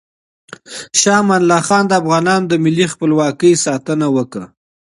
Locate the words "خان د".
1.67-1.91